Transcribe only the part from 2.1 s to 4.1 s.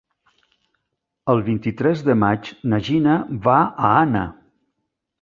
maig na Gina va a